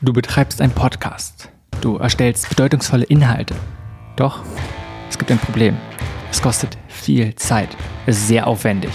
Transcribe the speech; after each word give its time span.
Du 0.00 0.12
betreibst 0.12 0.60
einen 0.60 0.70
Podcast. 0.70 1.50
Du 1.80 1.96
erstellst 1.96 2.48
bedeutungsvolle 2.48 3.02
Inhalte. 3.06 3.56
Doch, 4.14 4.44
es 5.10 5.18
gibt 5.18 5.28
ein 5.32 5.40
Problem. 5.40 5.76
Es 6.30 6.40
kostet 6.40 6.78
viel 6.86 7.34
Zeit. 7.34 7.76
Es 8.06 8.18
ist 8.18 8.28
sehr 8.28 8.46
aufwendig. 8.46 8.92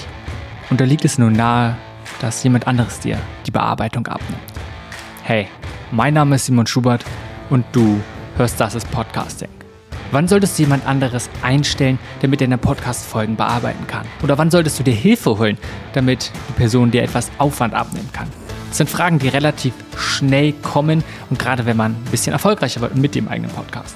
Und 0.70 0.80
da 0.80 0.86
liegt 0.86 1.04
es 1.04 1.18
nun 1.18 1.34
nahe, 1.34 1.76
dass 2.22 2.42
jemand 2.46 2.68
anderes 2.68 3.02
dir 3.02 3.20
die 3.46 3.52
Bearbeitung 3.52 4.08
abnimmt. 4.08 4.40
Hey, 5.24 5.50
mein 5.92 6.14
Name 6.14 6.36
ist 6.36 6.46
Simon 6.46 6.68
Schubert 6.68 7.04
und 7.50 7.66
du 7.74 8.00
hörst 8.38 8.58
Das 8.62 8.74
ist 8.74 8.90
Podcasting. 8.90 9.50
Wann 10.12 10.30
solltest 10.30 10.58
du 10.58 10.64
jemand 10.64 10.88
anderes 10.88 11.30
einstellen, 11.42 12.00
damit 12.22 12.40
er 12.40 12.48
deine 12.48 12.58
Podcast-Folgen 12.58 13.36
bearbeiten 13.36 13.88
kann? 13.88 14.08
Oder 14.22 14.38
wann 14.38 14.52
solltest 14.52 14.80
du 14.80 14.84
dir 14.84 14.94
Hilfe 14.94 15.38
holen, 15.38 15.58
damit 15.92 16.32
die 16.48 16.54
Person 16.54 16.92
dir 16.92 17.04
etwas 17.04 17.30
Aufwand 17.40 17.74
abnehmen 17.74 18.10
kann? 18.14 18.30
Das 18.74 18.80
sind 18.80 18.90
Fragen, 18.90 19.20
die 19.20 19.28
relativ 19.28 19.72
schnell 19.96 20.52
kommen 20.52 21.04
und 21.30 21.38
gerade 21.38 21.68
wenn 21.68 21.78
man 21.78 21.92
ein 21.92 22.08
bisschen 22.10 22.34
erfolgreicher 22.34 22.82
wird 22.82 22.96
mit 22.96 23.14
dem 23.14 23.28
eigenen 23.28 23.52
Podcast. 23.52 23.96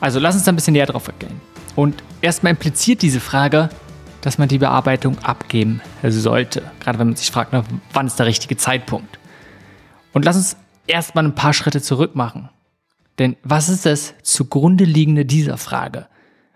Also 0.00 0.18
lass 0.18 0.34
uns 0.34 0.42
da 0.42 0.50
ein 0.50 0.56
bisschen 0.56 0.72
näher 0.72 0.86
drauf 0.86 1.08
gehen. 1.20 1.40
Und 1.76 2.02
erstmal 2.20 2.50
impliziert 2.50 3.02
diese 3.02 3.20
Frage, 3.20 3.68
dass 4.20 4.36
man 4.36 4.48
die 4.48 4.58
Bearbeitung 4.58 5.20
abgeben 5.20 5.80
sollte. 6.02 6.64
Gerade 6.80 6.98
wenn 6.98 7.06
man 7.06 7.16
sich 7.16 7.30
fragt, 7.30 7.52
wann 7.92 8.06
ist 8.08 8.18
der 8.18 8.26
richtige 8.26 8.56
Zeitpunkt. 8.56 9.20
Und 10.12 10.24
lass 10.24 10.34
uns 10.34 10.56
erstmal 10.88 11.24
ein 11.24 11.36
paar 11.36 11.52
Schritte 11.52 11.80
zurück 11.80 12.16
machen. 12.16 12.48
Denn 13.20 13.36
was 13.44 13.68
ist 13.68 13.86
das 13.86 14.14
zugrunde 14.24 14.82
liegende 14.82 15.24
dieser 15.24 15.56
Frage? 15.56 16.08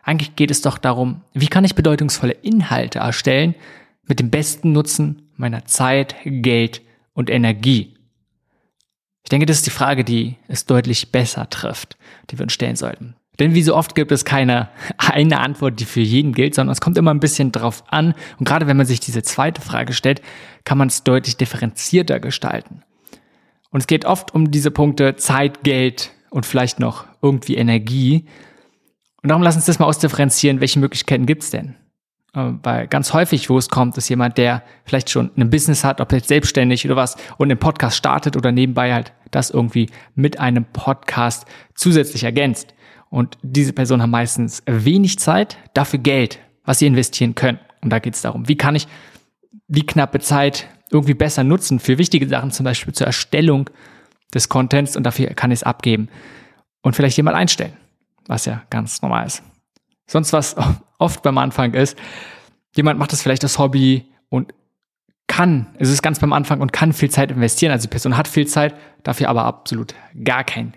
Eigentlich 0.03 0.35
geht 0.35 0.51
es 0.51 0.61
doch 0.61 0.77
darum, 0.77 1.21
wie 1.35 1.47
kann 1.47 1.65
ich 1.65 1.77
bedeutungsvolle 1.77 2.33
Inhalte 2.33 2.99
erstellen 2.99 3.55
mit 4.09 4.19
dem 4.19 4.29
besten 4.29 4.73
Nutzen 4.73 5.31
meiner 5.37 5.67
Zeit, 5.67 6.17
Geld 6.25 6.83
und 7.19 7.31
Energie? 7.31 7.97
Ich 9.25 9.29
denke, 9.29 9.45
das 9.45 9.59
ist 9.59 9.67
die 9.67 9.71
Frage, 9.71 10.05
die 10.05 10.37
es 10.47 10.67
deutlich 10.67 11.11
besser 11.11 11.51
trifft, 11.51 11.99
die 12.31 12.39
wir 12.39 12.45
uns 12.45 12.53
stellen 12.53 12.77
sollten. 12.77 13.17
Denn 13.41 13.55
wie 13.55 13.63
so 13.63 13.75
oft 13.75 13.97
gibt 13.97 14.13
es 14.13 14.25
keine 14.25 14.69
eine 14.99 15.41
Antwort, 15.41 15.81
die 15.81 15.85
für 15.85 16.01
jeden 16.01 16.33
gilt, 16.33 16.55
sondern 16.55 16.73
es 16.73 16.81
kommt 16.81 16.97
immer 16.97 17.13
ein 17.13 17.19
bisschen 17.19 17.51
drauf 17.51 17.83
an. 17.89 18.15
Und 18.39 18.47
gerade 18.47 18.69
wenn 18.69 18.77
man 18.77 18.87
sich 18.87 19.01
diese 19.01 19.23
zweite 19.23 19.61
Frage 19.61 19.95
stellt, 19.95 20.23
kann 20.63 20.79
man 20.79 20.87
es 20.87 21.03
deutlich 21.03 21.37
differenzierter 21.37 22.21
gestalten. 22.21 22.85
Und 23.71 23.81
es 23.81 23.89
geht 23.89 24.05
oft 24.05 24.33
um 24.33 24.53
diese 24.53 24.71
Punkte 24.71 25.17
Zeit, 25.17 25.65
Geld 25.65 26.13
und 26.31 26.47
vielleicht 26.47 26.79
noch 26.79 27.05
irgendwie 27.21 27.57
Energie. 27.57 28.27
Und 29.23 29.29
darum 29.29 29.43
lass 29.43 29.57
uns 29.57 29.67
das 29.67 29.81
mal 29.81 29.87
ausdifferenzieren, 29.87 30.61
welche 30.61 30.79
Möglichkeiten 30.79 31.27
gibt 31.27 31.43
es 31.43 31.51
denn? 31.51 31.75
Äh, 32.35 32.53
weil 32.63 32.87
ganz 32.89 33.13
häufig, 33.13 33.49
wo 33.51 33.59
es 33.59 33.69
kommt, 33.69 33.97
ist 33.97 34.09
jemand, 34.09 34.39
der 34.39 34.63
vielleicht 34.85 35.11
schon 35.11 35.31
ein 35.37 35.51
Business 35.51 35.85
hat, 35.85 36.01
ob 36.01 36.13
jetzt 36.13 36.29
selbstständig 36.29 36.85
oder 36.85 36.97
was, 36.97 37.17
und 37.37 37.51
einen 37.51 37.59
Podcast 37.59 37.97
startet 37.97 38.37
oder 38.37 38.53
nebenbei 38.53 38.93
halt 38.93 39.13
das 39.31 39.51
irgendwie 39.51 39.91
mit 40.15 40.41
einem 40.41 40.65
Podcast 40.65 41.47
zusätzlich 41.75 42.25
ergänzt. 42.25 42.75
Und 43.11 43.39
diese 43.43 43.73
Personen 43.73 44.03
haben 44.03 44.11
meistens 44.11 44.63
wenig 44.67 45.19
Zeit, 45.19 45.57
dafür 45.75 45.99
Geld, 45.99 46.39
was 46.65 46.79
sie 46.79 46.87
investieren 46.87 47.35
können. 47.35 47.59
Und 47.83 47.91
da 47.91 47.99
geht 47.99 48.15
es 48.15 48.23
darum, 48.23 48.49
wie 48.49 48.57
kann 48.57 48.75
ich 48.75 48.87
die 49.69 49.87
knappe 49.87 50.21
Zeit 50.21 50.69
irgendwie 50.91 51.15
besser 51.15 51.45
nutzen 51.45 51.79
für 51.79 51.99
wichtige 51.99 52.29
Sachen, 52.29 52.51
zum 52.51 52.65
Beispiel 52.65 52.95
zur 52.95 53.07
Erstellung 53.07 53.71
des 54.35 54.49
Contents 54.49 54.97
und 54.97 55.05
dafür 55.05 55.29
kann 55.29 55.51
ich 55.51 55.61
es 55.61 55.63
abgeben 55.63 56.09
und 56.83 56.97
vielleicht 56.97 57.17
jemand 57.17 57.37
einstellen, 57.37 57.75
was 58.27 58.45
ja 58.45 58.63
ganz 58.71 59.03
normal 59.03 59.27
ist. 59.27 59.43
Sonst 60.09 60.33
was 60.33 60.57
oft 60.99 61.23
beim 61.23 61.39
Anfang 61.39 61.75
ist, 61.75 61.97
jemand 62.75 62.99
macht 62.99 63.13
das 63.13 63.23
vielleicht 63.23 63.45
als 63.45 63.59
Hobby 63.59 64.07
und 64.29 64.53
kann, 65.29 65.67
es 65.79 65.91
ist 65.91 66.03
ganz 66.03 66.19
beim 66.19 66.33
Anfang 66.33 66.61
und 66.61 66.73
kann 66.73 66.93
viel 66.93 67.11
Zeit 67.11 67.31
investieren. 67.31 67.71
Also 67.71 67.87
die 67.87 67.91
Person 67.91 68.17
hat 68.17 68.27
viel 68.27 68.49
Zeit, 68.49 68.75
dafür 69.05 69.29
aber 69.29 69.45
absolut 69.45 69.95
gar 70.25 70.43
kein 70.43 70.73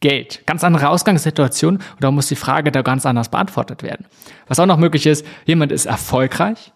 Geld. 0.00 0.42
Ganz 0.44 0.64
andere 0.64 0.88
Ausgangssituation 0.88 1.76
und 1.76 1.96
da 2.00 2.10
muss 2.10 2.26
die 2.26 2.36
Frage 2.36 2.72
da 2.72 2.82
ganz 2.82 3.06
anders 3.06 3.30
beantwortet 3.30 3.82
werden. 3.82 4.06
Was 4.48 4.58
auch 4.58 4.66
noch 4.66 4.76
möglich 4.76 5.06
ist, 5.06 5.24
jemand 5.46 5.72
ist 5.72 5.86
erfolgreich 5.86 6.72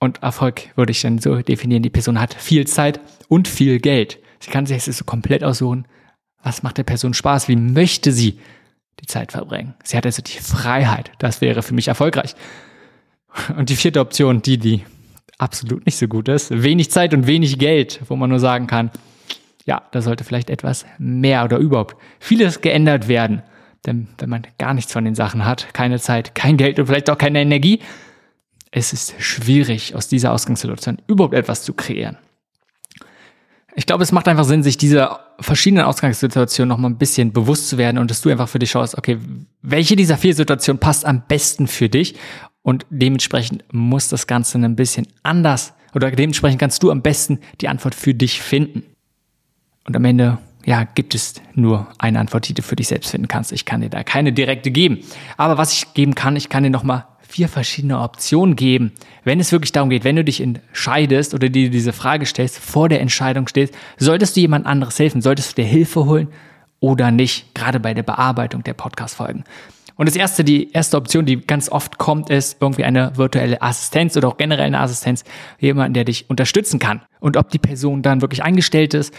und 0.00 0.22
Erfolg 0.22 0.76
würde 0.76 0.92
ich 0.92 1.02
dann 1.02 1.18
so 1.18 1.36
definieren, 1.42 1.82
die 1.82 1.90
Person 1.90 2.20
hat 2.20 2.34
viel 2.34 2.66
Zeit 2.66 3.00
und 3.28 3.46
viel 3.46 3.78
Geld. 3.78 4.18
Sie 4.40 4.50
kann 4.50 4.64
sich 4.64 4.84
das 4.84 4.96
so 4.96 5.04
komplett 5.04 5.44
aussuchen, 5.44 5.86
was 6.42 6.62
macht 6.62 6.78
der 6.78 6.84
Person 6.84 7.14
Spaß, 7.14 7.48
wie 7.48 7.56
möchte 7.56 8.12
sie 8.12 8.38
die 9.00 9.06
Zeit 9.06 9.32
verbringen. 9.32 9.74
Sie 9.84 9.96
hat 9.96 10.06
also 10.06 10.22
die 10.22 10.38
Freiheit. 10.38 11.12
Das 11.18 11.40
wäre 11.40 11.62
für 11.62 11.74
mich 11.74 11.88
erfolgreich. 11.88 12.34
Und 13.56 13.68
die 13.68 13.76
vierte 13.76 14.00
Option, 14.00 14.42
die, 14.42 14.58
die 14.58 14.84
absolut 15.38 15.86
nicht 15.86 15.96
so 15.96 16.08
gut 16.08 16.28
ist, 16.28 16.62
wenig 16.62 16.90
Zeit 16.90 17.14
und 17.14 17.26
wenig 17.26 17.58
Geld, 17.58 18.00
wo 18.08 18.16
man 18.16 18.30
nur 18.30 18.40
sagen 18.40 18.66
kann, 18.66 18.90
ja, 19.64 19.82
da 19.92 20.00
sollte 20.00 20.24
vielleicht 20.24 20.50
etwas 20.50 20.86
mehr 20.98 21.44
oder 21.44 21.58
überhaupt 21.58 21.96
vieles 22.18 22.60
geändert 22.60 23.06
werden. 23.06 23.42
Denn 23.86 24.08
wenn 24.18 24.30
man 24.30 24.46
gar 24.58 24.74
nichts 24.74 24.92
von 24.92 25.04
den 25.04 25.14
Sachen 25.14 25.44
hat, 25.44 25.72
keine 25.74 26.00
Zeit, 26.00 26.34
kein 26.34 26.56
Geld 26.56 26.78
und 26.78 26.86
vielleicht 26.86 27.10
auch 27.10 27.18
keine 27.18 27.40
Energie, 27.40 27.80
es 28.70 28.92
ist 28.92 29.14
schwierig, 29.18 29.94
aus 29.94 30.08
dieser 30.08 30.32
Ausgangssituation 30.32 30.98
überhaupt 31.06 31.34
etwas 31.34 31.62
zu 31.62 31.72
kreieren. 31.72 32.18
Ich 33.78 33.86
glaube, 33.86 34.02
es 34.02 34.10
macht 34.10 34.26
einfach 34.26 34.42
Sinn, 34.42 34.64
sich 34.64 34.76
dieser 34.76 35.20
verschiedenen 35.38 35.84
Ausgangssituationen 35.84 36.68
noch 36.68 36.78
mal 36.78 36.88
ein 36.88 36.98
bisschen 36.98 37.32
bewusst 37.32 37.68
zu 37.68 37.78
werden 37.78 37.98
und 37.98 38.10
dass 38.10 38.20
du 38.20 38.28
einfach 38.28 38.48
für 38.48 38.58
dich 38.58 38.72
schaust, 38.72 38.98
okay, 38.98 39.18
welche 39.62 39.94
dieser 39.94 40.18
vier 40.18 40.34
Situationen 40.34 40.80
passt 40.80 41.06
am 41.06 41.22
besten 41.28 41.68
für 41.68 41.88
dich 41.88 42.16
und 42.62 42.86
dementsprechend 42.90 43.62
muss 43.72 44.08
das 44.08 44.26
Ganze 44.26 44.58
ein 44.58 44.74
bisschen 44.74 45.06
anders 45.22 45.74
oder 45.94 46.10
dementsprechend 46.10 46.58
kannst 46.58 46.82
du 46.82 46.90
am 46.90 47.02
besten 47.02 47.38
die 47.60 47.68
Antwort 47.68 47.94
für 47.94 48.14
dich 48.14 48.42
finden. 48.42 48.82
Und 49.86 49.94
am 49.94 50.04
Ende, 50.04 50.38
ja, 50.66 50.82
gibt 50.82 51.14
es 51.14 51.34
nur 51.54 51.86
eine 51.98 52.18
Antwort, 52.18 52.48
die 52.48 52.54
du 52.54 52.62
für 52.62 52.74
dich 52.74 52.88
selbst 52.88 53.12
finden 53.12 53.28
kannst. 53.28 53.52
Ich 53.52 53.64
kann 53.64 53.80
dir 53.80 53.90
da 53.90 54.02
keine 54.02 54.32
direkte 54.32 54.72
geben. 54.72 55.04
Aber 55.36 55.56
was 55.56 55.72
ich 55.72 55.94
geben 55.94 56.16
kann, 56.16 56.34
ich 56.34 56.48
kann 56.48 56.64
dir 56.64 56.70
noch 56.70 56.82
mal 56.82 57.06
vier 57.28 57.48
verschiedene 57.48 58.00
Optionen 58.00 58.56
geben, 58.56 58.92
wenn 59.22 59.38
es 59.38 59.52
wirklich 59.52 59.72
darum 59.72 59.90
geht, 59.90 60.02
wenn 60.02 60.16
du 60.16 60.24
dich 60.24 60.40
entscheidest 60.40 61.34
oder 61.34 61.50
dir 61.50 61.70
diese 61.70 61.92
Frage 61.92 62.24
stellst, 62.24 62.58
vor 62.58 62.88
der 62.88 63.00
Entscheidung 63.00 63.46
stehst, 63.46 63.74
solltest 63.98 64.34
du 64.34 64.40
jemand 64.40 64.66
anderes 64.66 64.98
helfen, 64.98 65.20
solltest 65.20 65.50
du 65.50 65.62
dir 65.62 65.68
Hilfe 65.68 66.06
holen 66.06 66.28
oder 66.80 67.10
nicht, 67.10 67.54
gerade 67.54 67.80
bei 67.80 67.92
der 67.92 68.02
Bearbeitung 68.02 68.64
der 68.64 68.72
Podcast-Folgen. 68.72 69.44
Und 69.96 70.08
das 70.08 70.14
erste, 70.14 70.44
die 70.44 70.72
erste 70.72 70.96
Option, 70.96 71.26
die 71.26 71.40
ganz 71.40 71.68
oft 71.68 71.98
kommt, 71.98 72.30
ist 72.30 72.58
irgendwie 72.60 72.84
eine 72.84 73.16
virtuelle 73.16 73.60
Assistenz 73.60 74.16
oder 74.16 74.28
auch 74.28 74.36
generell 74.36 74.66
eine 74.66 74.78
Assistenz, 74.78 75.24
jemand, 75.58 75.96
der 75.96 76.04
dich 76.04 76.30
unterstützen 76.30 76.78
kann. 76.78 77.02
Und 77.18 77.36
ob 77.36 77.50
die 77.50 77.58
Person 77.58 78.00
dann 78.00 78.20
wirklich 78.20 78.44
eingestellt 78.44 78.94
ist 78.94 79.12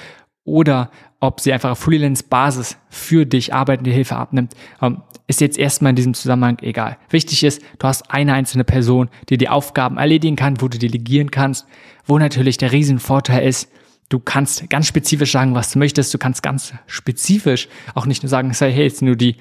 oder 0.50 0.90
ob 1.20 1.40
sie 1.40 1.54
einfach 1.54 1.72
auf 1.72 1.80
Freelance-Basis 1.80 2.78
für 2.90 3.26
dich 3.26 3.54
arbeitende 3.54 3.92
Hilfe 3.92 4.16
abnimmt, 4.16 4.54
ähm, 4.82 5.02
ist 5.28 5.42
jetzt 5.42 5.60
erstmal 5.60 5.92
in 5.92 5.96
diesem 5.96 6.14
Zusammenhang 6.14 6.58
egal. 6.62 6.98
Wichtig 7.10 7.44
ist, 7.44 7.62
du 7.78 7.88
hast 7.88 8.10
eine 8.10 8.34
einzelne 8.34 8.64
Person, 8.64 9.10
die 9.30 9.38
die 9.38 9.50
Aufgaben 9.50 9.98
erledigen 9.98 10.36
kann, 10.36 10.62
wo 10.62 10.68
du 10.68 10.80
delegieren 10.80 11.30
kannst, 11.30 11.68
wo 12.06 12.18
natürlich 12.18 12.58
der 12.58 12.72
Riesenvorteil 12.72 13.48
ist, 13.48 13.70
du 14.10 14.20
kannst 14.20 14.70
ganz 14.70 14.88
spezifisch 14.88 15.32
sagen, 15.32 15.54
was 15.54 15.72
du 15.72 15.80
möchtest, 15.80 16.14
du 16.14 16.18
kannst 16.18 16.42
ganz 16.42 16.74
spezifisch 16.88 17.68
auch 17.94 18.06
nicht 18.06 18.24
nur 18.24 18.30
sagen, 18.30 18.52
sei 18.54 18.72
hey, 18.72 18.86
jetzt 18.86 19.02
nur 19.02 19.16
die 19.16 19.36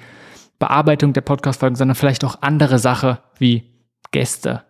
Bearbeitung 0.59 1.13
der 1.13 1.23
Podcast-Folgen, 1.23 1.77
sondern 1.77 1.95
vielleicht 1.95 2.25
auch 2.25 2.43
andere 2.43 2.79
Sache 2.79 3.21
wie 3.39 3.63
Gäste, 4.11 4.65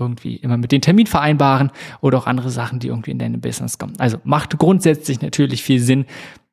irgendwie 0.00 0.36
immer 0.36 0.56
mit 0.56 0.72
den 0.72 0.80
Termin 0.80 1.06
vereinbaren 1.06 1.70
oder 2.00 2.18
auch 2.18 2.26
andere 2.26 2.50
Sachen, 2.50 2.80
die 2.80 2.88
irgendwie 2.88 3.10
in 3.10 3.18
deinem 3.18 3.40
Business 3.40 3.78
kommen. 3.78 3.94
Also 3.98 4.18
macht 4.24 4.58
grundsätzlich 4.58 5.20
natürlich 5.20 5.62
viel 5.62 5.80
Sinn. 5.80 6.06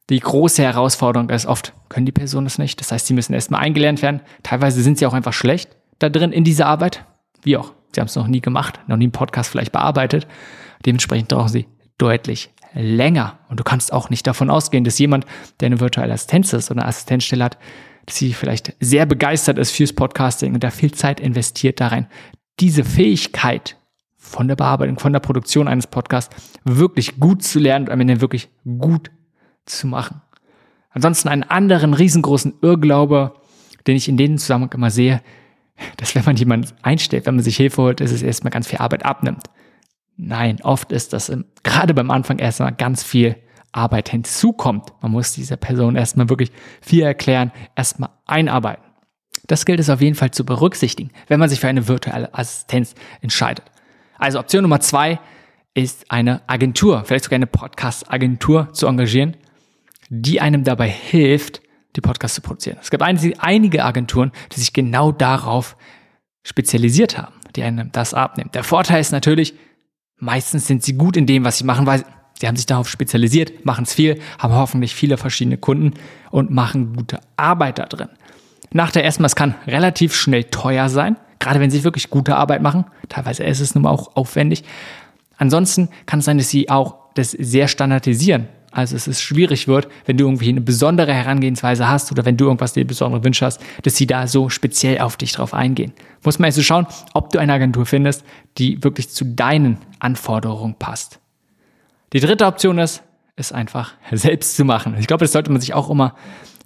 Die 0.09 0.19
große 0.19 0.61
Herausforderung 0.61 1.29
ist 1.29 1.45
oft, 1.45 1.73
können 1.89 2.05
die 2.05 2.11
Personen 2.11 2.45
das 2.45 2.57
nicht. 2.57 2.79
Das 2.79 2.91
heißt, 2.91 3.07
sie 3.07 3.13
müssen 3.13 3.33
erstmal 3.33 3.61
eingelernt 3.61 4.01
werden. 4.01 4.21
Teilweise 4.43 4.81
sind 4.81 4.97
sie 4.97 5.05
auch 5.05 5.13
einfach 5.13 5.33
schlecht 5.33 5.69
da 5.99 6.09
drin 6.09 6.31
in 6.31 6.43
dieser 6.43 6.67
Arbeit. 6.67 7.05
Wie 7.43 7.57
auch. 7.57 7.73
Sie 7.93 8.01
haben 8.01 8.07
es 8.07 8.15
noch 8.15 8.27
nie 8.27 8.41
gemacht, 8.41 8.79
noch 8.87 8.97
nie 8.97 9.05
einen 9.05 9.11
Podcast 9.11 9.49
vielleicht 9.49 9.71
bearbeitet. 9.71 10.27
Dementsprechend 10.85 11.29
brauchen 11.29 11.49
sie 11.49 11.67
deutlich 11.97 12.51
länger. 12.73 13.39
Und 13.49 13.59
du 13.59 13.63
kannst 13.63 13.91
auch 13.91 14.09
nicht 14.09 14.27
davon 14.27 14.49
ausgehen, 14.49 14.83
dass 14.83 14.99
jemand, 14.99 15.25
der 15.59 15.67
eine 15.67 15.79
virtuelle 15.79 16.13
Assistenz 16.13 16.53
ist 16.53 16.69
oder 16.69 16.81
eine 16.81 16.89
Assistenzstelle 16.89 17.43
hat, 17.43 17.57
dass 18.05 18.17
sie 18.17 18.33
vielleicht 18.33 18.75
sehr 18.79 19.05
begeistert 19.05 19.57
ist 19.57 19.71
fürs 19.71 19.93
Podcasting 19.93 20.53
und 20.53 20.63
da 20.63 20.69
viel 20.69 20.91
Zeit 20.91 21.19
investiert 21.19 21.79
darin, 21.79 22.07
diese 22.59 22.83
Fähigkeit 22.83 23.77
von 24.15 24.47
der 24.47 24.55
Bearbeitung, 24.55 24.99
von 24.99 25.13
der 25.13 25.19
Produktion 25.19 25.67
eines 25.67 25.87
Podcasts 25.87 26.35
wirklich 26.63 27.19
gut 27.19 27.43
zu 27.43 27.59
lernen 27.59 27.85
und 27.85 27.91
am 27.91 28.01
Ende 28.01 28.21
wirklich 28.21 28.49
gut 28.65 29.11
zu 29.65 29.87
machen. 29.87 30.21
Ansonsten 30.89 31.29
einen 31.29 31.43
anderen 31.43 31.93
riesengroßen 31.93 32.55
Irrglaube, 32.61 33.33
den 33.85 33.95
ich 33.95 34.09
in 34.09 34.17
dem 34.17 34.37
Zusammenhang 34.37 34.73
immer 34.73 34.89
sehe, 34.89 35.21
dass 35.97 36.15
wenn 36.15 36.25
man 36.25 36.35
jemanden 36.35 36.69
einstellt, 36.81 37.25
wenn 37.25 37.35
man 37.35 37.43
sich 37.43 37.57
Hilfe 37.57 37.81
holt, 37.83 37.99
dass 37.99 38.11
es 38.11 38.23
erstmal 38.23 38.51
ganz 38.51 38.67
viel 38.67 38.79
Arbeit 38.79 39.05
abnimmt. 39.05 39.43
Nein, 40.15 40.59
oft 40.63 40.91
ist 40.91 41.13
das 41.13 41.29
im, 41.29 41.45
gerade 41.63 41.93
beim 41.93 42.09
Anfang 42.09 42.39
erstmal 42.39 42.73
ganz 42.73 43.03
viel 43.03 43.35
Arbeit 43.71 44.09
hinzukommt. 44.09 44.91
Man 45.01 45.11
muss 45.11 45.33
dieser 45.33 45.57
Person 45.57 45.95
erstmal 45.95 46.29
wirklich 46.29 46.51
viel 46.81 47.03
erklären, 47.03 47.51
erstmal 47.75 48.09
einarbeiten. 48.25 48.86
Das 49.47 49.65
gilt 49.65 49.79
es 49.79 49.89
auf 49.89 50.01
jeden 50.01 50.15
Fall 50.15 50.31
zu 50.31 50.45
berücksichtigen, 50.45 51.11
wenn 51.27 51.39
man 51.39 51.49
sich 51.49 51.59
für 51.59 51.67
eine 51.67 51.87
virtuelle 51.87 52.33
Assistenz 52.33 52.95
entscheidet. 53.21 53.65
Also 54.17 54.39
Option 54.39 54.63
Nummer 54.63 54.79
zwei 54.81 55.19
ist 55.73 56.11
eine 56.11 56.41
Agentur, 56.47 57.03
vielleicht 57.05 57.25
sogar 57.25 57.35
eine 57.35 57.47
Podcast-Agentur 57.47 58.73
zu 58.73 58.87
engagieren, 58.87 59.37
die 60.09 60.41
einem 60.41 60.63
dabei 60.63 60.89
hilft, 60.89 61.61
die 61.95 62.01
Podcasts 62.01 62.35
zu 62.35 62.41
produzieren. 62.41 62.77
Es 62.81 62.89
gibt 62.89 63.03
einige 63.03 63.85
Agenturen, 63.85 64.31
die 64.51 64.59
sich 64.59 64.73
genau 64.73 65.11
darauf 65.11 65.77
spezialisiert 66.43 67.17
haben, 67.17 67.33
die 67.55 67.63
einem 67.63 67.91
das 67.91 68.13
abnehmen. 68.13 68.51
Der 68.53 68.63
Vorteil 68.63 69.01
ist 69.01 69.11
natürlich, 69.11 69.53
meistens 70.17 70.67
sind 70.67 70.83
sie 70.83 70.93
gut 70.93 71.17
in 71.17 71.25
dem, 71.25 71.43
was 71.43 71.57
sie 71.57 71.63
machen, 71.63 71.85
weil 71.85 72.03
sie 72.39 72.47
haben 72.47 72.55
sich 72.55 72.65
darauf 72.65 72.89
spezialisiert, 72.89 73.65
machen 73.65 73.83
es 73.83 73.93
viel, 73.93 74.19
haben 74.39 74.53
hoffentlich 74.53 74.95
viele 74.95 75.17
verschiedene 75.17 75.57
Kunden 75.57 75.93
und 76.31 76.51
machen 76.51 76.95
gute 76.95 77.19
Arbeit 77.35 77.79
da 77.79 77.85
drin. 77.85 78.09
Nachteil 78.71 79.03
erstmal, 79.03 79.27
es 79.27 79.35
kann 79.35 79.55
relativ 79.65 80.15
schnell 80.15 80.45
teuer 80.45 80.89
sein, 80.89 81.15
gerade 81.39 81.59
wenn 81.59 81.71
sie 81.71 81.83
wirklich 81.83 82.09
gute 82.09 82.35
Arbeit 82.35 82.61
machen. 82.61 82.85
Teilweise 83.09 83.43
ist 83.43 83.59
es 83.59 83.75
nun 83.75 83.83
mal 83.83 83.91
auch 83.91 84.15
aufwendig. 84.15 84.63
Ansonsten 85.37 85.89
kann 86.05 86.19
es 86.19 86.25
sein, 86.25 86.37
dass 86.37 86.49
sie 86.49 86.69
auch 86.69 86.95
das 87.15 87.31
sehr 87.31 87.67
standardisieren. 87.67 88.47
Also 88.71 88.95
es 88.95 89.07
ist 89.07 89.21
schwierig 89.21 89.67
wird, 89.67 89.87
wenn 90.05 90.17
du 90.17 90.25
irgendwie 90.25 90.49
eine 90.49 90.61
besondere 90.61 91.13
Herangehensweise 91.13 91.87
hast 91.87 92.11
oder 92.11 92.25
wenn 92.25 92.37
du 92.37 92.45
irgendwas 92.45 92.73
dir 92.73 92.85
besondere 92.85 93.23
Wünsche 93.23 93.45
hast, 93.45 93.61
dass 93.83 93.95
sie 93.95 94.05
da 94.05 94.27
so 94.27 94.49
speziell 94.49 94.99
auf 94.99 95.17
dich 95.17 95.31
drauf 95.31 95.53
eingehen. 95.53 95.93
Muss 96.23 96.37
man 96.37 96.47
also 96.47 96.61
schauen, 96.61 96.85
ob 97.13 97.31
du 97.31 97.39
eine 97.39 97.53
Agentur 97.53 97.85
findest, 97.85 98.23
die 98.57 98.83
wirklich 98.83 99.09
zu 99.09 99.25
deinen 99.25 99.79
Anforderungen 99.99 100.75
passt. 100.75 101.19
Die 102.13 102.19
dritte 102.19 102.45
Option 102.45 102.77
ist, 102.77 103.03
es 103.35 103.51
einfach 103.51 103.93
selbst 104.11 104.55
zu 104.55 104.65
machen. 104.65 104.95
Ich 104.99 105.07
glaube, 105.07 105.23
das 105.23 105.31
sollte 105.31 105.51
man 105.51 105.61
sich 105.61 105.73
auch 105.73 105.89
immer 105.89 106.15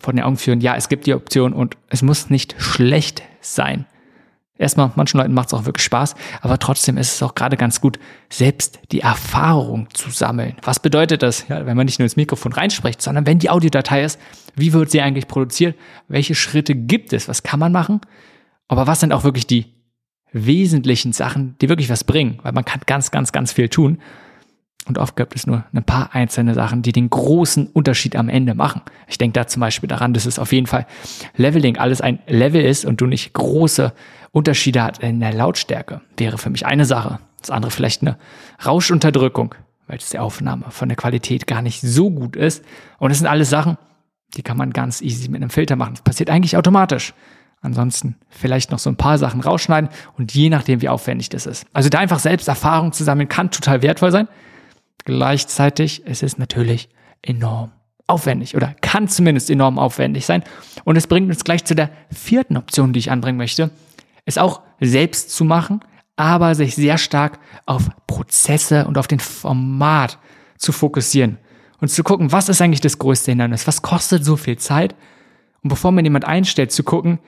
vor 0.02 0.14
den 0.14 0.24
Augen 0.24 0.38
führen. 0.38 0.62
Ja, 0.62 0.76
es 0.76 0.90
gibt 0.90 1.06
die 1.06 1.14
Option 1.14 1.54
und 1.54 1.78
es 1.90 2.02
muss 2.02 2.30
nicht 2.30 2.56
schlecht 2.58 3.24
sein. 3.42 3.86
Erstmal, 4.62 4.92
manchen 4.96 5.18
Leuten 5.18 5.34
macht 5.34 5.48
es 5.48 5.56
auch 5.56 5.66
wirklich 5.66 5.84
Spaß, 5.86 6.14
aber 6.42 6.60
trotzdem 6.60 6.98
ist 6.98 7.16
es 7.16 7.24
auch 7.24 7.34
gerade 7.34 7.58
ganz 7.58 7.82
gut, 7.82 7.98
selbst 8.30 8.80
die 8.92 9.00
Erfahrung 9.00 9.88
zu 9.92 10.12
sammeln. 10.12 10.56
Was 10.62 10.80
bedeutet 10.80 11.24
das, 11.24 11.48
ja, 11.48 11.66
wenn 11.66 11.76
man 11.76 11.88
nicht 11.88 11.98
nur 11.98 12.04
ins 12.04 12.16
Mikrofon 12.16 12.54
reinspricht, 12.54 13.02
sondern 13.02 13.26
wenn 13.26 13.40
die 13.40 13.50
Audiodatei 13.50 14.04
ist, 14.04 14.20
wie 14.56 14.72
wird 14.72 14.92
sie 14.92 15.02
eigentlich 15.02 15.28
produziert? 15.28 15.76
Welche 16.08 16.36
Schritte 16.36 16.76
gibt 16.76 17.12
es? 17.12 17.28
Was 17.28 17.42
kann 17.42 17.60
man 17.60 17.72
machen? 17.72 18.02
Aber 18.68 18.86
was 18.86 19.00
sind 19.00 19.14
auch 19.14 19.24
wirklich 19.24 19.48
die 19.48 19.66
wesentlichen 20.32 21.12
Sachen, 21.12 21.56
die 21.60 21.68
wirklich 21.68 21.90
was 21.90 22.04
bringen? 22.04 22.38
Weil 22.44 22.52
man 22.52 22.64
kann 22.64 22.82
ganz, 22.86 23.10
ganz, 23.10 23.32
ganz 23.32 23.52
viel 23.54 23.68
tun. 23.68 23.98
Und 24.88 24.98
oft 24.98 25.16
gibt 25.16 25.36
es 25.36 25.46
nur 25.46 25.64
ein 25.74 25.84
paar 25.84 26.16
einzelne 26.16 26.54
Sachen, 26.54 26.82
die 26.82 26.92
den 26.92 27.10
großen 27.10 27.68
Unterschied 27.68 28.16
am 28.16 28.30
Ende 28.30 28.56
machen. 28.56 28.82
Ich 29.08 29.18
denke 29.18 29.34
da 29.34 29.48
zum 29.48 29.60
Beispiel 29.60 29.88
daran, 29.88 30.14
dass 30.14 30.26
es 30.26 30.40
auf 30.40 30.52
jeden 30.52 30.68
Fall 30.68 30.88
Leveling 31.36 31.78
alles 31.78 32.02
ein 32.02 32.20
Level 32.28 32.64
ist 32.64 32.86
und 32.86 33.00
du 33.00 33.06
nicht 33.06 33.34
große 33.34 33.94
Unterschiede 34.32 34.82
hat 34.82 35.00
in 35.00 35.20
der 35.20 35.34
Lautstärke. 35.34 36.02
Wäre 36.18 36.38
für 36.38 36.50
mich 36.50 36.66
eine 36.66 36.86
Sache. 36.86 37.20
Das 37.42 37.52
andere 37.52 37.72
vielleicht 37.72 38.02
eine 38.02 38.18
Rauschunterdrückung, 38.66 39.54
weil 39.88 39.98
es 39.98 40.10
die 40.10 40.20
Aufnahme 40.20 40.66
von 40.70 40.90
der 40.90 40.96
Qualität 40.96 41.48
gar 41.48 41.62
nicht 41.62 41.82
so 41.82 42.10
gut 42.10 42.36
ist. 42.36 42.64
Und 42.98 43.12
es 43.12 43.20
sind 43.20 43.28
alles 43.28 43.50
Sachen, 43.50 43.78
die 44.36 44.42
kann 44.42 44.58
man 44.58 44.72
ganz 44.72 45.02
easy 45.02 45.30
mit 45.30 45.42
einem 45.42 45.50
Filter 45.50 45.76
machen. 45.76 45.94
Das 45.94 46.04
passiert 46.04 46.30
eigentlich 46.30 46.58
automatisch. 46.58 47.14
Ansonsten 47.62 48.16
vielleicht 48.30 48.72
noch 48.72 48.80
so 48.80 48.90
ein 48.90 48.96
paar 48.96 49.20
Sachen 49.20 49.42
rausschneiden 49.42 49.90
und 50.18 50.34
je 50.34 50.50
nachdem, 50.50 50.82
wie 50.82 50.90
aufwendig 50.90 51.30
das 51.30 51.46
ist. 51.46 51.66
Also 51.74 51.90
da 51.90 52.00
einfach 52.00 52.18
selbst 52.18 52.48
Erfahrung 52.48 52.92
zu 52.92 53.04
sammeln, 53.04 53.30
kann 53.30 53.52
total 53.52 53.84
wertvoll 53.84 54.12
sein. 54.12 54.28
Gleichzeitig 55.06 56.06
ist 56.06 56.24
es 56.24 56.38
natürlich 56.38 56.90
enorm 57.22 57.72
aufwendig 58.08 58.56
oder 58.56 58.76
kann 58.82 59.08
zumindest 59.08 59.50
enorm 59.50 59.80
aufwendig 59.80 60.26
sein. 60.26 60.44
Und 60.84 60.96
es 60.96 61.08
bringt 61.08 61.30
uns 61.30 61.44
gleich 61.44 61.64
zu 61.66 61.76
der 61.76 61.90
vierten 62.12 62.58
Option, 62.58 62.94
die 62.94 63.00
ich 63.00 63.12
anbringen 63.12 63.38
möchte. 63.38 63.72
Es 64.26 64.38
auch 64.38 64.62
selbst 64.80 65.32
zu 65.32 65.46
machen, 65.46 65.82
aber 66.16 66.56
sich 66.56 66.76
sehr 66.76 66.98
stark 66.98 67.40
auf 67.66 67.90
Prozesse 68.06 68.86
und 68.86 68.98
auf 68.98 69.08
den 69.08 69.20
Format 69.20 70.20
zu 70.58 70.72
fokussieren 70.72 71.38
und 71.80 71.88
zu 71.88 72.04
gucken, 72.04 72.32
was 72.32 72.50
ist 72.50 72.62
eigentlich 72.62 72.82
das 72.82 73.00
größte 73.00 73.32
Hindernis? 73.32 73.66
Was 73.66 73.82
kostet 73.82 74.24
so 74.24 74.38
viel 74.38 74.58
Zeit? 74.58 74.96
Und 75.64 75.70
bevor 75.70 75.92
man 75.92 76.06
jemand 76.06 76.26
einstellt, 76.26 76.72
zu 76.72 76.84
gucken, 76.84 77.20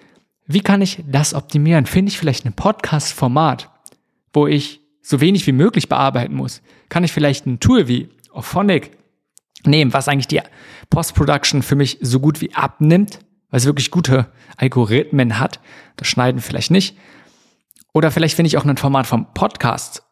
wie 0.45 0.61
kann 0.61 0.81
ich 0.81 1.03
das 1.07 1.33
optimieren? 1.33 1.85
Finde 1.85 2.11
ich 2.11 2.19
vielleicht 2.19 2.45
ein 2.45 2.53
Podcast-Format, 2.53 3.69
wo 4.33 4.45
ich 4.45 4.81
so 5.03 5.21
wenig 5.21 5.45
wie 5.45 5.51
möglich 5.51 5.89
bearbeiten 5.89 6.33
muss, 6.33 6.61
kann 6.89 7.03
ich 7.03 7.11
vielleicht 7.11 7.45
ein 7.45 7.59
Tool 7.59 7.87
wie 7.87 8.09
Auphonic 8.31 8.97
nehmen, 9.65 9.93
was 9.93 10.07
eigentlich 10.07 10.27
die 10.27 10.41
Post-Production 10.89 11.61
für 11.61 11.75
mich 11.75 11.99
so 12.01 12.19
gut 12.19 12.41
wie 12.41 12.53
abnimmt, 12.55 13.19
weil 13.49 13.59
es 13.59 13.65
wirklich 13.65 13.91
gute 13.91 14.27
Algorithmen 14.57 15.37
hat. 15.39 15.59
Das 15.97 16.07
Schneiden 16.07 16.41
vielleicht 16.41 16.71
nicht. 16.71 16.97
Oder 17.93 18.09
vielleicht 18.09 18.35
finde 18.35 18.47
ich 18.47 18.57
auch 18.57 18.65
ein 18.65 18.77
Format 18.77 19.05
vom 19.05 19.33
Podcast, 19.33 20.03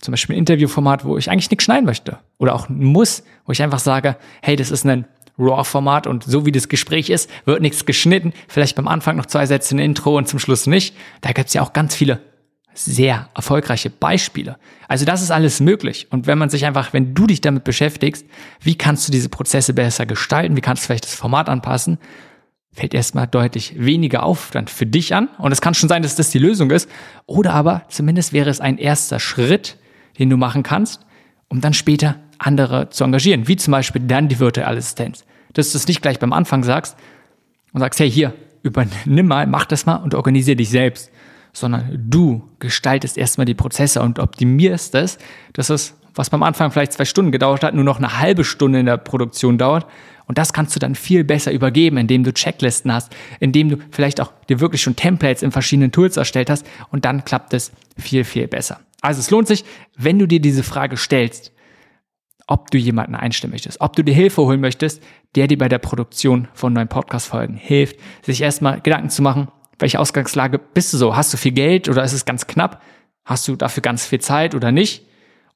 zum 0.00 0.12
Beispiel 0.12 0.34
ein 0.34 0.40
Interviewformat, 0.40 1.04
wo 1.04 1.16
ich 1.16 1.30
eigentlich 1.30 1.50
nichts 1.50 1.64
schneiden 1.64 1.84
möchte. 1.84 2.18
Oder 2.38 2.54
auch 2.54 2.68
muss, 2.68 3.22
wo 3.44 3.52
ich 3.52 3.62
einfach 3.62 3.78
sage, 3.78 4.16
hey, 4.42 4.56
das 4.56 4.70
ist 4.70 4.84
ein 4.84 5.06
RAW-Format 5.38 6.06
und 6.06 6.24
so 6.24 6.44
wie 6.46 6.52
das 6.52 6.68
Gespräch 6.68 7.10
ist, 7.10 7.30
wird 7.44 7.60
nichts 7.60 7.86
geschnitten. 7.86 8.32
Vielleicht 8.48 8.76
beim 8.76 8.88
Anfang 8.88 9.16
noch 9.16 9.26
zwei 9.26 9.46
Sätze 9.46 9.76
ein 9.76 9.78
Intro 9.78 10.16
und 10.16 10.28
zum 10.28 10.38
Schluss 10.38 10.66
nicht. 10.66 10.96
Da 11.20 11.32
gibt 11.32 11.48
es 11.48 11.54
ja 11.54 11.62
auch 11.62 11.72
ganz 11.72 11.94
viele 11.94 12.20
sehr 12.74 13.28
erfolgreiche 13.34 13.90
Beispiele. 13.90 14.56
Also 14.88 15.04
das 15.04 15.22
ist 15.22 15.30
alles 15.30 15.60
möglich. 15.60 16.06
Und 16.10 16.26
wenn 16.26 16.38
man 16.38 16.50
sich 16.50 16.66
einfach, 16.66 16.92
wenn 16.92 17.14
du 17.14 17.26
dich 17.26 17.40
damit 17.40 17.64
beschäftigst, 17.64 18.24
wie 18.60 18.76
kannst 18.76 19.06
du 19.08 19.12
diese 19.12 19.28
Prozesse 19.28 19.74
besser 19.74 20.06
gestalten, 20.06 20.56
wie 20.56 20.60
kannst 20.60 20.82
du 20.82 20.86
vielleicht 20.86 21.04
das 21.04 21.14
Format 21.14 21.48
anpassen, 21.48 21.98
fällt 22.72 22.94
erstmal 22.94 23.26
deutlich 23.26 23.74
weniger 23.78 24.22
Aufwand 24.22 24.70
für 24.70 24.86
dich 24.86 25.14
an. 25.14 25.28
Und 25.38 25.52
es 25.52 25.60
kann 25.60 25.74
schon 25.74 25.88
sein, 25.88 26.02
dass 26.02 26.16
das 26.16 26.30
die 26.30 26.38
Lösung 26.38 26.70
ist. 26.70 26.88
Oder 27.26 27.52
aber 27.54 27.82
zumindest 27.88 28.32
wäre 28.32 28.50
es 28.50 28.60
ein 28.60 28.78
erster 28.78 29.18
Schritt, 29.18 29.76
den 30.18 30.30
du 30.30 30.36
machen 30.36 30.62
kannst, 30.62 31.00
um 31.48 31.60
dann 31.60 31.74
später 31.74 32.16
andere 32.38 32.90
zu 32.90 33.04
engagieren. 33.04 33.48
Wie 33.48 33.56
zum 33.56 33.72
Beispiel 33.72 34.02
dann 34.02 34.28
die 34.28 34.38
virtuelle 34.38 34.78
Assistenz. 34.78 35.24
Dass 35.52 35.72
du 35.72 35.78
es 35.78 35.88
nicht 35.88 36.00
gleich 36.00 36.20
beim 36.20 36.32
Anfang 36.32 36.62
sagst 36.62 36.96
und 37.72 37.80
sagst, 37.80 37.98
hey, 37.98 38.10
hier, 38.10 38.32
übernimm 38.62 39.26
mal, 39.26 39.46
mach 39.46 39.66
das 39.66 39.86
mal 39.86 39.96
und 39.96 40.14
organisiere 40.14 40.56
dich 40.56 40.70
selbst 40.70 41.10
sondern 41.52 42.04
du 42.08 42.48
gestaltest 42.58 43.18
erstmal 43.18 43.44
die 43.44 43.54
Prozesse 43.54 44.02
und 44.02 44.18
optimierst 44.18 44.94
es, 44.94 45.18
dass 45.52 45.70
es, 45.70 45.94
was 46.14 46.30
beim 46.30 46.42
Anfang 46.42 46.70
vielleicht 46.70 46.92
zwei 46.92 47.04
Stunden 47.04 47.32
gedauert 47.32 47.62
hat, 47.62 47.74
nur 47.74 47.84
noch 47.84 47.98
eine 47.98 48.18
halbe 48.18 48.44
Stunde 48.44 48.80
in 48.80 48.86
der 48.86 48.96
Produktion 48.96 49.58
dauert. 49.58 49.86
Und 50.26 50.38
das 50.38 50.52
kannst 50.52 50.76
du 50.76 50.78
dann 50.78 50.94
viel 50.94 51.24
besser 51.24 51.50
übergeben, 51.50 51.96
indem 51.96 52.22
du 52.22 52.32
Checklisten 52.32 52.92
hast, 52.92 53.12
indem 53.40 53.68
du 53.68 53.76
vielleicht 53.90 54.20
auch 54.20 54.32
dir 54.48 54.60
wirklich 54.60 54.80
schon 54.80 54.94
Templates 54.94 55.42
in 55.42 55.50
verschiedenen 55.50 55.90
Tools 55.90 56.16
erstellt 56.16 56.50
hast 56.50 56.64
und 56.90 57.04
dann 57.04 57.24
klappt 57.24 57.52
es 57.52 57.72
viel, 57.98 58.22
viel 58.22 58.46
besser. 58.46 58.78
Also 59.00 59.20
es 59.20 59.30
lohnt 59.30 59.48
sich, 59.48 59.64
wenn 59.96 60.18
du 60.18 60.26
dir 60.26 60.40
diese 60.40 60.62
Frage 60.62 60.96
stellst, 60.96 61.52
ob 62.46 62.70
du 62.70 62.78
jemanden 62.78 63.14
einstellen 63.14 63.52
möchtest, 63.52 63.80
ob 63.80 63.94
du 63.94 64.02
dir 64.02 64.14
Hilfe 64.14 64.42
holen 64.42 64.60
möchtest, 64.60 65.02
der 65.36 65.46
dir 65.46 65.56
bei 65.56 65.68
der 65.68 65.78
Produktion 65.78 66.48
von 66.52 66.72
neuen 66.72 66.88
Podcast-Folgen 66.88 67.54
hilft, 67.54 67.96
sich 68.22 68.42
erstmal 68.42 68.80
Gedanken 68.80 69.10
zu 69.10 69.22
machen, 69.22 69.48
welche 69.80 69.98
Ausgangslage 69.98 70.58
bist 70.58 70.92
du 70.92 70.98
so? 70.98 71.16
Hast 71.16 71.32
du 71.32 71.36
viel 71.36 71.52
Geld 71.52 71.88
oder 71.88 72.04
ist 72.04 72.12
es 72.12 72.24
ganz 72.24 72.46
knapp? 72.46 72.82
Hast 73.24 73.46
du 73.48 73.56
dafür 73.56 73.82
ganz 73.82 74.06
viel 74.06 74.20
Zeit 74.20 74.54
oder 74.54 74.72
nicht? 74.72 75.06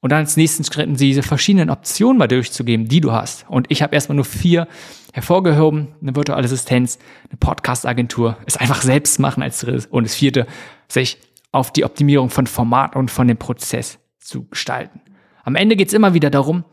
Und 0.01 0.11
dann 0.11 0.19
als 0.19 0.37
nächsten 0.37 0.63
Schritt 0.63 0.87
diese 0.99 1.23
verschiedenen 1.23 1.69
Optionen 1.69 2.17
mal 2.17 2.27
durchzugeben, 2.27 2.87
die 2.87 3.01
du 3.01 3.11
hast. 3.11 3.45
Und 3.49 3.65
ich 3.69 3.81
habe 3.81 3.95
erstmal 3.95 4.15
nur 4.15 4.25
vier 4.25 4.67
hervorgehoben. 5.13 5.95
Eine 6.01 6.15
virtuelle 6.15 6.43
Assistenz, 6.43 6.99
eine 7.29 7.37
Podcast-Agentur, 7.37 8.37
es 8.45 8.57
einfach 8.57 8.81
selbst 8.81 9.19
machen 9.19 9.41
als 9.41 9.59
drittes. 9.61 9.87
Und 9.87 10.03
das 10.03 10.13
vierte, 10.13 10.45
sich 10.87 11.17
auf 11.51 11.71
die 11.71 11.85
Optimierung 11.85 12.29
von 12.29 12.45
Format 12.47 12.95
und 12.95 13.09
von 13.09 13.27
dem 13.27 13.37
Prozess 13.37 13.97
zu 14.19 14.47
gestalten. 14.49 15.01
Am 15.43 15.55
Ende 15.55 15.75
geht 15.75 15.87
es 15.87 15.93
immer 15.93 16.13
wieder 16.13 16.29
darum, 16.29 16.65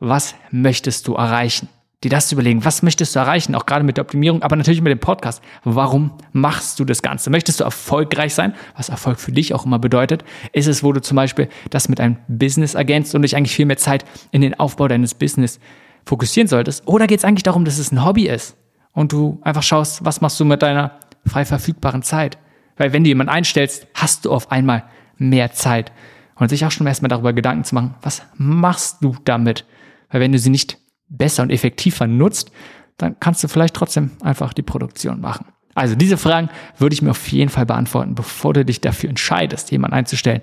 was 0.00 0.34
möchtest 0.50 1.08
du 1.08 1.14
erreichen? 1.14 1.68
Dir 2.04 2.10
das 2.10 2.28
zu 2.28 2.34
überlegen, 2.34 2.64
was 2.64 2.82
möchtest 2.82 3.14
du 3.14 3.18
erreichen, 3.18 3.54
auch 3.54 3.66
gerade 3.66 3.84
mit 3.84 3.96
der 3.96 4.04
Optimierung, 4.04 4.42
aber 4.42 4.56
natürlich 4.56 4.82
mit 4.82 4.90
dem 4.90 5.00
Podcast. 5.00 5.42
Warum 5.64 6.12
machst 6.32 6.78
du 6.78 6.84
das 6.84 7.02
Ganze? 7.02 7.30
Möchtest 7.30 7.60
du 7.60 7.64
erfolgreich 7.64 8.34
sein, 8.34 8.54
was 8.76 8.90
Erfolg 8.90 9.18
für 9.18 9.32
dich 9.32 9.54
auch 9.54 9.64
immer 9.64 9.78
bedeutet? 9.78 10.24
Ist 10.52 10.68
es, 10.68 10.84
wo 10.84 10.92
du 10.92 11.00
zum 11.00 11.16
Beispiel 11.16 11.48
das 11.70 11.88
mit 11.88 12.00
einem 12.00 12.18
Business 12.28 12.74
ergänzt 12.74 13.14
und 13.14 13.22
dich 13.22 13.36
eigentlich 13.36 13.54
viel 13.54 13.66
mehr 13.66 13.78
Zeit 13.78 14.04
in 14.30 14.42
den 14.42 14.58
Aufbau 14.60 14.86
deines 14.86 15.14
Business 15.14 15.58
fokussieren 16.04 16.46
solltest? 16.46 16.86
Oder 16.86 17.06
geht 17.06 17.18
es 17.18 17.24
eigentlich 17.24 17.42
darum, 17.42 17.64
dass 17.64 17.78
es 17.78 17.90
ein 17.90 18.04
Hobby 18.04 18.28
ist 18.28 18.56
und 18.92 19.12
du 19.12 19.40
einfach 19.42 19.62
schaust, 19.62 20.04
was 20.04 20.20
machst 20.20 20.38
du 20.38 20.44
mit 20.44 20.62
deiner 20.62 20.98
frei 21.26 21.44
verfügbaren 21.44 22.02
Zeit? 22.02 22.38
Weil 22.76 22.92
wenn 22.92 23.04
du 23.04 23.08
jemanden 23.08 23.32
einstellst, 23.32 23.86
hast 23.94 24.24
du 24.24 24.32
auf 24.32 24.50
einmal 24.50 24.84
mehr 25.16 25.52
Zeit. 25.52 25.92
Und 26.36 26.48
sich 26.48 26.64
auch 26.66 26.72
schon 26.72 26.86
erstmal 26.86 27.08
darüber 27.08 27.32
Gedanken 27.32 27.62
zu 27.62 27.76
machen, 27.76 27.94
was 28.02 28.22
machst 28.36 28.98
du 29.02 29.16
damit? 29.24 29.64
Weil 30.10 30.20
wenn 30.20 30.32
du 30.32 30.38
sie 30.38 30.50
nicht 30.50 30.78
besser 31.08 31.42
und 31.42 31.50
effektiver 31.50 32.06
nutzt, 32.06 32.50
dann 32.96 33.18
kannst 33.20 33.42
du 33.42 33.48
vielleicht 33.48 33.74
trotzdem 33.74 34.12
einfach 34.22 34.52
die 34.52 34.62
Produktion 34.62 35.20
machen. 35.20 35.46
Also 35.74 35.96
diese 35.96 36.16
Fragen 36.16 36.50
würde 36.78 36.94
ich 36.94 37.02
mir 37.02 37.10
auf 37.10 37.28
jeden 37.28 37.50
Fall 37.50 37.66
beantworten, 37.66 38.14
bevor 38.14 38.52
du 38.52 38.64
dich 38.64 38.80
dafür 38.80 39.10
entscheidest, 39.10 39.70
jemanden 39.72 39.96
einzustellen 39.96 40.42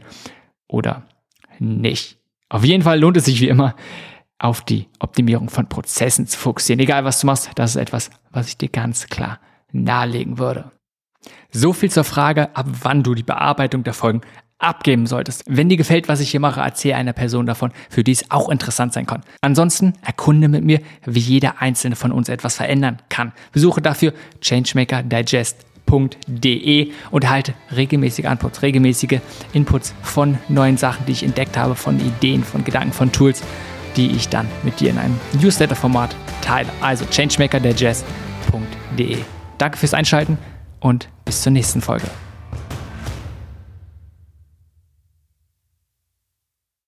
oder 0.68 1.08
nicht. 1.60 2.20
Auf 2.50 2.66
jeden 2.66 2.84
Fall 2.84 3.00
lohnt 3.00 3.18
es 3.18 3.26
sich 3.26 3.40
wie 3.40 3.48
immer, 3.48 3.76
auf 4.40 4.62
die 4.62 4.88
Optimierung 5.00 5.50
von 5.50 5.70
Prozessen 5.70 6.28
zu 6.28 6.38
fokussieren. 6.38 6.80
Egal 6.80 7.06
was 7.06 7.22
du 7.22 7.28
machst, 7.28 7.50
das 7.56 7.72
ist 7.72 7.82
etwas, 7.82 8.10
was 8.32 8.48
ich 8.48 8.58
dir 8.58 8.70
ganz 8.70 9.08
klar 9.08 9.40
nahelegen 9.72 10.38
würde. 10.38 10.72
So 11.52 11.74
viel 11.74 11.92
zur 11.92 12.04
Frage, 12.04 12.56
ab 12.56 12.66
wann 12.82 13.04
du 13.04 13.14
die 13.14 13.24
Bearbeitung 13.24 13.84
der 13.84 13.94
Folgen 13.94 14.22
abgeben 14.62 15.08
solltest. 15.08 15.44
Wenn 15.48 15.70
dir 15.70 15.78
gefällt, 15.78 16.08
was 16.08 16.20
ich 16.20 16.32
hier 16.32 16.40
mache, 16.40 16.62
erzähle 16.62 16.96
einer 16.96 17.14
Person 17.14 17.46
davon, 17.46 17.72
für 17.90 18.04
die 18.04 18.12
es 18.12 18.30
auch 18.30 18.50
interessant 18.50 18.94
sein 18.94 19.06
kann. 19.06 19.22
Ansonsten 19.42 19.94
erkunde 20.06 20.48
mit 20.48 20.64
mir, 20.64 20.80
wie 21.06 21.20
jeder 21.20 21.62
einzelne 21.62 21.96
von 21.96 22.12
uns 22.12 22.30
etwas 22.30 22.56
verändern 22.56 23.00
kann. 23.10 23.32
Besuche 23.52 23.82
dafür 23.82 24.14
changemakerdigest.de 24.42 26.92
und 27.12 27.24
erhalte 27.24 27.54
regelmäßige 27.76 28.26
Inputs, 28.26 28.62
regelmäßige 28.62 29.20
Inputs 29.54 29.94
von 30.02 30.38
neuen 30.48 30.78
Sachen, 30.78 31.06
die 31.06 31.14
ich 31.14 31.24
entdeckt 31.24 31.58
habe, 31.58 31.76
von 31.76 32.00
Ideen, 32.00 32.44
von 32.44 32.64
Gedanken, 32.64 32.94
von 32.94 33.12
Tools, 33.12 33.42
die 33.98 34.12
ich 34.12 34.30
dann 34.30 34.48
mit 34.64 34.80
dir 34.80 34.92
in 34.92 34.98
einem 34.98 35.20
Newsletter-Format 35.42 36.16
teile. 36.42 36.70
Also 36.80 37.04
changemakerdigest.de. 37.06 39.18
Danke 39.58 39.78
fürs 39.78 39.94
Einschalten 39.94 40.38
und 40.80 41.10
bis 41.26 41.42
zur 41.42 41.52
nächsten 41.52 41.82
Folge. 41.82 42.08